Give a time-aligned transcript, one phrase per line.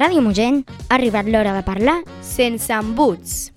[0.00, 3.50] Ràdio Mogent ha arribat l'hora de parlar sense embuts.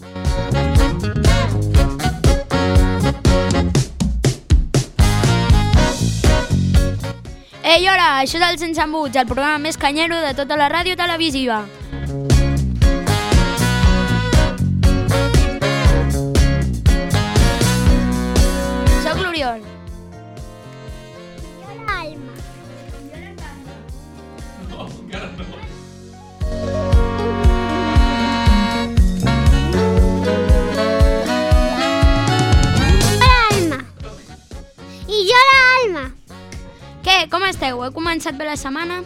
[7.63, 8.10] Ei, hola!
[8.20, 11.62] Això és el Sense Embuts, el programa més canyero de tota la ràdio televisiva.
[38.23, 39.02] Començat bé la setmana?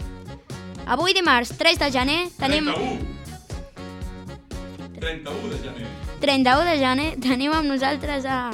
[0.86, 2.68] Avui dimarts 3 de gener tenim...
[2.70, 3.00] 31.
[4.94, 5.86] 31 de gener.
[6.22, 8.52] 31 de gener tenim amb nosaltres a...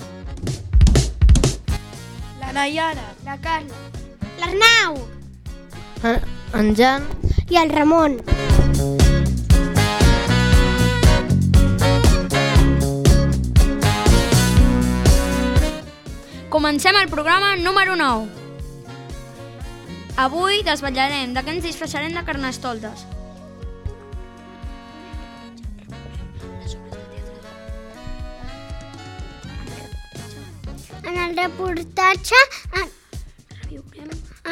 [2.41, 3.05] La Nayara.
[3.27, 3.77] La Carla.
[4.41, 4.97] L'Arnau.
[6.55, 7.05] En Jan
[7.51, 8.17] I el Ramon.
[16.49, 18.44] Comencem el programa número 9.
[20.15, 23.01] Avui desvetllarem de què ens disfressarem de carnestoltes.
[31.03, 32.39] En el reportatge
[32.81, 32.93] en,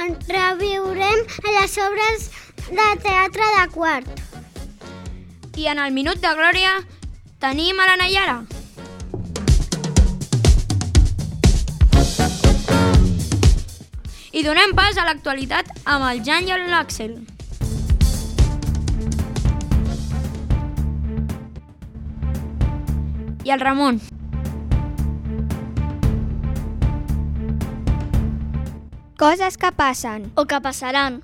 [0.02, 2.26] en reviurem les obres
[2.66, 4.10] de teatre de quart.
[5.54, 6.74] I en el minut de glòria
[7.38, 8.61] tenim a la Nayara.
[14.42, 17.12] I donem pas a l'actualitat amb el Jan i l'Àxel.
[23.46, 24.02] I el Ramon.
[29.22, 30.32] coses que passen.
[30.34, 31.22] O que passaran.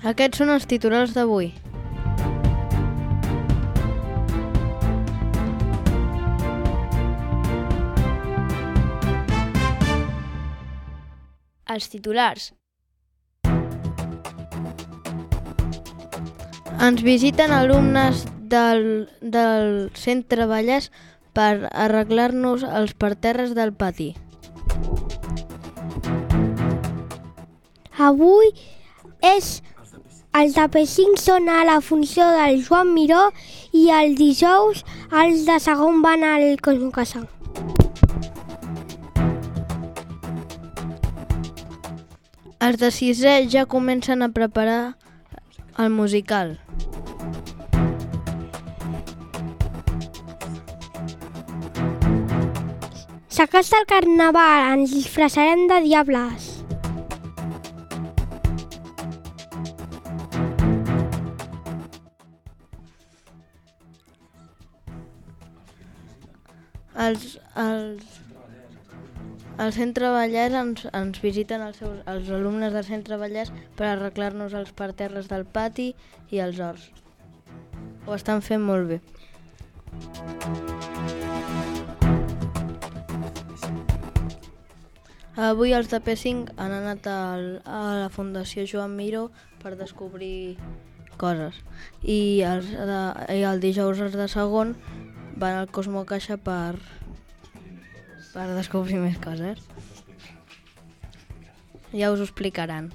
[0.00, 1.52] Aquests són els titulars d'avui.
[11.80, 12.50] Els titulars.
[16.76, 18.82] Ens visiten alumnes del,
[19.22, 20.90] del Centre Vallès
[21.32, 24.10] per arreglar-nos els parterres del pati.
[28.10, 28.52] Avui
[29.24, 29.50] és
[30.36, 33.30] el de P5 són a la funció del Joan Miró
[33.72, 34.84] i el dijous
[35.24, 36.92] els de segon van al Cosmo
[42.60, 44.92] Els de sisè ja comencen a preparar
[45.80, 46.58] el musical.
[53.32, 56.50] S'acosta el carnaval, ens disfressarem de diables.
[67.08, 68.20] Els, els,
[69.60, 74.54] el Centre Vallès ens, ens visiten els, seus, els alumnes del Centre Vallès per arreglar-nos
[74.56, 75.90] els parterres del pati
[76.32, 76.88] i els horts.
[78.06, 79.00] Ho estan fent molt bé.
[85.40, 89.28] Avui els de P5 han anat al, a la Fundació Joan Miró
[89.62, 90.56] per descobrir
[91.20, 91.60] coses.
[92.00, 93.02] I, els de,
[93.36, 94.74] i el dijous els de segon
[95.40, 96.80] van al Cosmo Caixa per,
[98.34, 99.62] per descobrir més coses.
[101.92, 102.90] Ja us ho explicaran.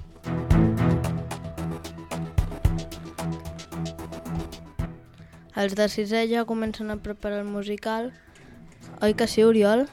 [5.56, 8.10] Els de sisè ja comencen a preparar el musical.
[9.02, 9.86] Oi que sí, Oriol?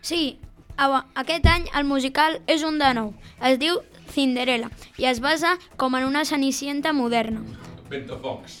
[0.00, 0.38] Sí,
[0.76, 3.12] a- aquest any el musical és un de nou.
[3.42, 3.80] Es diu
[4.14, 7.42] Cinderella i es basa com en una cenicienta moderna.
[7.90, 8.60] Ventafocs.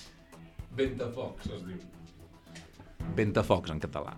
[0.76, 1.78] Ventafocs, es diu.
[3.16, 4.16] Ventafocs, en català.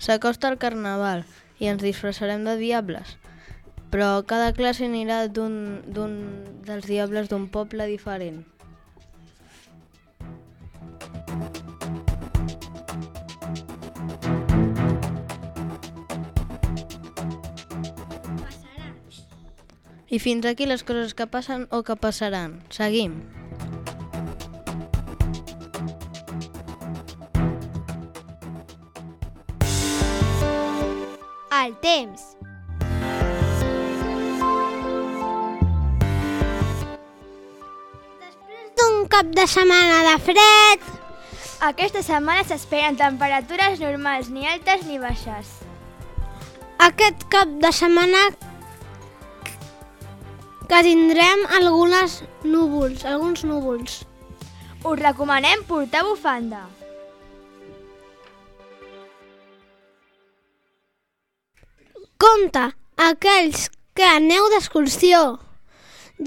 [0.00, 1.24] S'acosta el carnaval
[1.60, 3.16] i ens disfressarem de diables.
[3.90, 6.14] Però cada classe anirà d'un
[6.66, 8.44] dels diables d'un poble diferent.
[20.10, 22.58] I fins aquí les coses que passen o que passaran.
[22.74, 23.39] Seguim.
[31.70, 32.22] El temps.
[38.22, 40.88] Després d'un cap de setmana de fred,
[41.60, 45.50] Aquesta setmana s'esperen temperatures normals, ni altes ni baixes.
[46.80, 48.22] Aquest cap de setmana
[50.64, 54.00] que tindrem algunes núvols, alguns núvols.
[54.80, 56.64] Us recomanem portar bufanda.
[62.20, 62.66] Compte,
[63.00, 65.38] aquells que aneu d'excursió,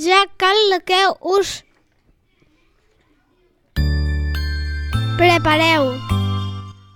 [0.05, 0.57] ja cal
[0.89, 1.01] que
[1.35, 1.51] us
[5.21, 5.91] prepareu.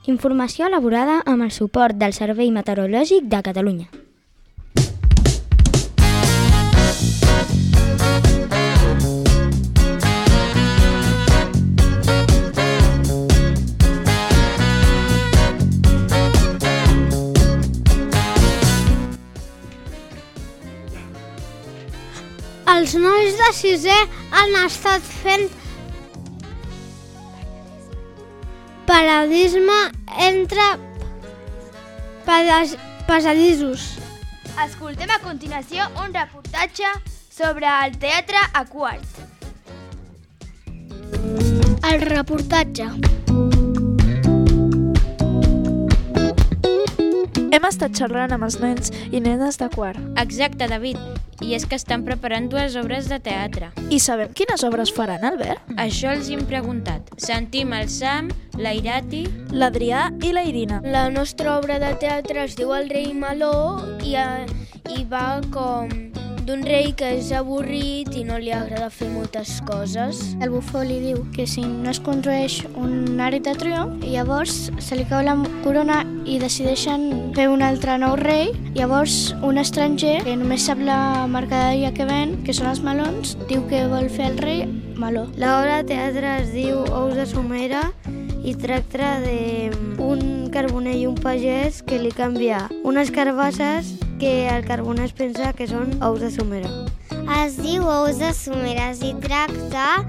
[0.09, 4.06] Informació elaborada amb el suport del Servei Meteorològic de Catalunya.
[22.87, 23.95] Els nois de sisè
[24.39, 25.49] han estat fent
[28.87, 29.75] paradisme
[30.23, 30.67] entre
[32.23, 32.77] pedas
[33.09, 33.89] passadissos.
[34.63, 36.93] Escoltem a continuació un reportatge
[37.27, 39.19] sobre el teatre a quart.
[41.91, 42.87] El reportatge.
[47.51, 49.99] Hem estat xerrant amb els nens i nenes de quart.
[50.23, 51.16] Exacte, David.
[51.41, 53.69] I és que estan preparant dues obres de teatre.
[53.93, 55.69] I sabem quines obres faran, Albert?
[55.77, 57.13] Això els hem preguntat.
[57.21, 59.25] Sentim el Sam, la Irati...
[59.53, 60.81] L'Adrià i la Irina.
[60.83, 64.45] La nostra obra de teatre es diu El rei Meló i, eh,
[64.97, 66.06] i va com
[66.47, 70.21] d'un rei que és avorrit i no li agrada fer moltes coses.
[70.39, 74.95] El bufó li diu que si no es construeix un àrit de triomf, llavors se
[74.95, 75.35] li cau la
[75.65, 78.53] corona i decideixen fer un altre nou rei.
[78.77, 83.67] Llavors, un estranger, que només sap la mercaderia que ven, que són els melons, diu
[83.67, 84.63] que vol fer el rei
[84.95, 85.27] meló.
[85.35, 87.83] L'obra de teatre es diu Ous de Somera
[88.47, 95.13] i tracta d'un carboner i un pagès que li canvia unes carbasses que el carbonès
[95.13, 96.69] pensa que són ous de somera.
[97.39, 100.03] Es diu ous de someres i tracta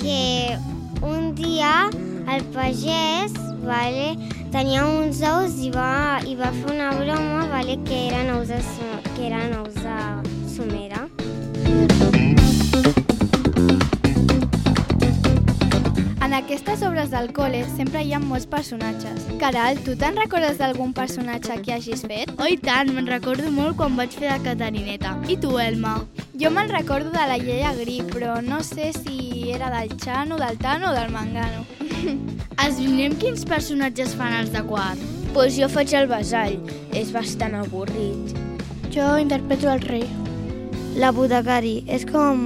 [0.00, 0.56] que
[1.02, 1.90] un dia
[2.30, 4.14] el pagès vale,
[4.54, 8.60] tenia uns ous i va, i va fer una broma vale, que eren ous de,
[9.14, 10.39] que eren ous de
[17.00, 19.22] obres del col·le sempre hi ha molts personatges.
[19.40, 22.28] Caral, tu te'n recordes d'algun personatge que hagis fet?
[22.36, 25.14] Oh, i tant, me'n recordo molt quan vaig fer de Catarineta.
[25.32, 25.94] I tu, Elma?
[26.36, 30.58] Jo me'n recordo de la Lleia Gri, però no sé si era del Xano, del
[30.60, 31.64] Tano o del Mangano.
[32.66, 35.00] Esbrinem quins personatges fan els de quart.
[35.32, 36.58] Pues jo faig el vasall.
[36.92, 38.36] És bastant avorrit.
[38.92, 40.04] Jo interpreto el rei.
[41.00, 42.44] L'apotecari és com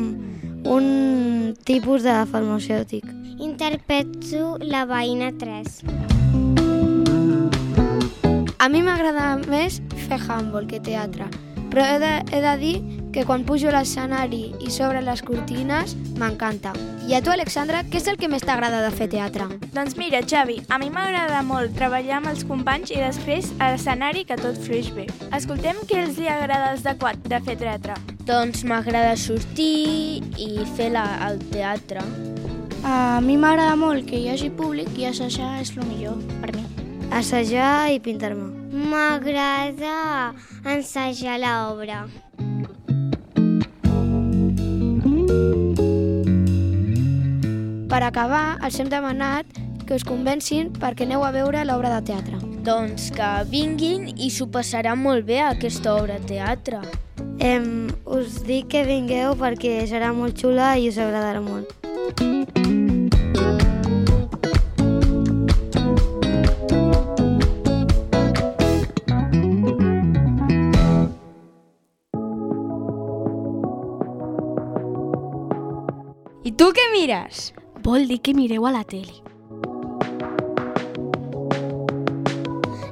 [0.62, 3.23] un tipus de farmacèutic.
[3.44, 5.82] Interpreto la veïna 3.
[8.56, 11.26] A mi m'agrada més fer handball que teatre,
[11.68, 12.74] però he de, he de dir
[13.12, 16.72] que quan pujo a l'escenari i sobre les cortines m'encanta.
[17.04, 19.50] I a tu, Alexandra, què és el que més t'agrada de fer teatre?
[19.76, 24.24] Doncs mira, Xavi, a mi m'agrada molt treballar amb els companys i després a l'escenari
[24.24, 25.04] que tot fluix bé.
[25.36, 28.00] Escoltem què els hi agrada als de quart de fer teatre.
[28.24, 32.08] Doncs m'agrada sortir i fer la, el teatre.
[32.84, 36.64] A mi m'agrada molt que hi hagi públic i assajar és el millor per mi.
[37.16, 38.50] Assajar i pintar-me.
[38.90, 40.34] M'agrada
[40.68, 42.02] ensajar l'obra.
[47.88, 49.48] Per acabar, els hem demanat
[49.86, 52.42] que us convencin perquè aneu a veure l'obra de teatre.
[52.68, 56.82] Doncs que vinguin i s'ho passaran molt bé aquesta obra de teatre.
[57.40, 61.72] Em, us dic que vingueu perquè serà molt xula i us agradarà molt.
[76.56, 77.52] Tu què mires?
[77.82, 79.12] Vol dir que mireu a la tele.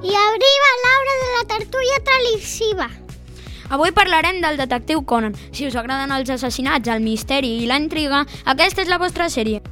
[0.03, 2.89] I arriba l'hora de la tertúlia televisiva.
[3.71, 5.37] Avui parlarem del detectiu Conan.
[5.53, 9.63] Si us agraden els assassinats, el misteri i la intriga, aquesta és la vostra sèrie.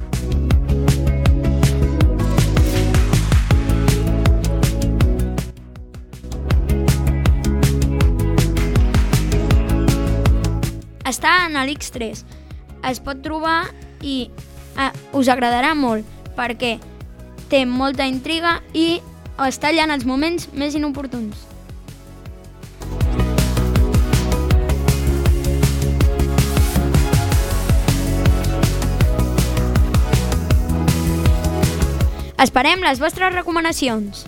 [11.11, 12.40] Està en l'X3.
[12.87, 13.69] Es pot trobar
[14.01, 14.29] i
[14.79, 16.07] eh, us agradarà molt
[16.37, 16.77] perquè
[17.51, 19.01] té molta intriga i
[19.41, 21.47] està allà en els moments més inoportuns.
[32.41, 34.25] Esperem les vostres recomanacions.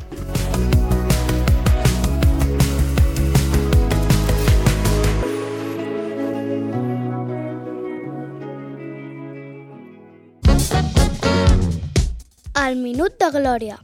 [12.64, 13.76] El minut de glòria.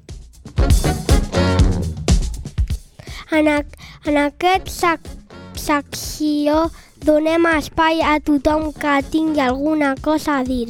[3.35, 3.57] En, a,
[4.07, 5.09] en aquest sac,
[5.59, 6.69] secció
[7.03, 10.69] donem espai a tothom que tingui alguna cosa a dir.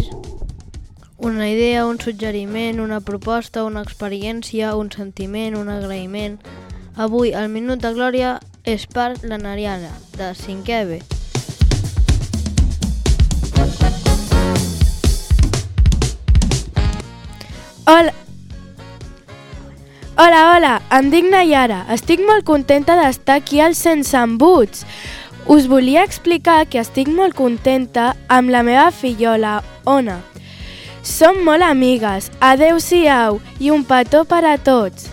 [1.20, 6.42] Una idea, un suggeriment, una proposta, una experiència, un sentiment, un agraïment.
[6.98, 11.19] Avui el Minut de Glòria és per la Nariana, de 5è
[17.90, 18.14] Hola.
[20.16, 21.80] Hola, hola, em dic Nayara.
[21.96, 24.84] Estic molt contenta d'estar aquí al Sense Embuts.
[25.50, 30.20] Us volia explicar que estic molt contenta amb la meva fillola, Ona.
[31.02, 32.30] Som molt amigues.
[32.38, 35.10] Adeu-siau i un petó per a tots.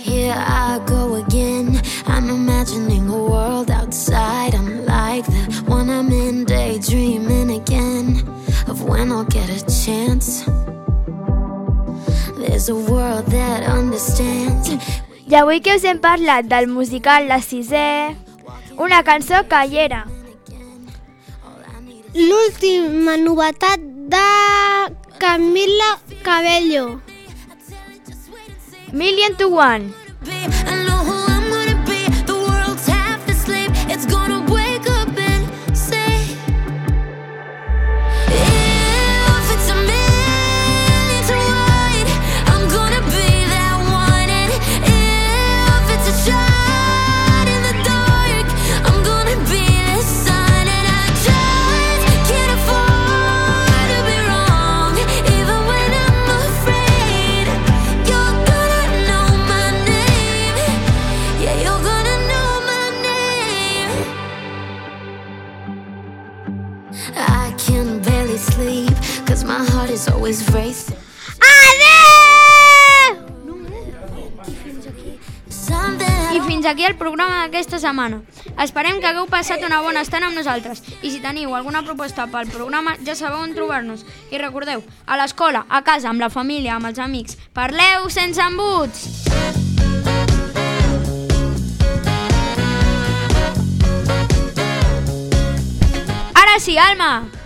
[0.00, 1.81] Here I go again.
[2.22, 4.54] I'm imagining a world outside.
[4.54, 8.22] I'm like the one I'm in, daydreaming again
[8.68, 10.44] of when I'll get a chance.
[12.38, 14.70] There's a world that understands.
[15.26, 18.14] I avui que us hem parlat del musical La Sisè,
[18.78, 20.04] una cançó que hi era.
[22.14, 23.82] L'última novetat
[24.14, 25.90] de Camila
[26.22, 27.00] Cabello.
[28.92, 29.90] Million to One.
[76.62, 78.20] Fins aquí el programa d'aquesta setmana.
[78.62, 80.84] Esperem que hagueu passat una bona estona amb nosaltres.
[81.02, 84.06] I si teniu alguna proposta pel programa, ja sabeu on trobar-nos.
[84.30, 89.26] I recordeu, a l'escola, a casa, amb la família, amb els amics, parleu sense embuts!
[96.38, 97.41] Ara sí, Alma!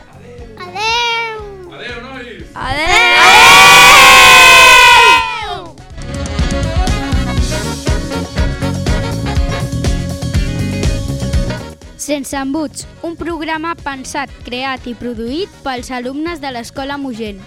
[12.26, 17.38] Sense embuts, un programa pensat, creat i produït pels alumnes de l'Escola Mogent.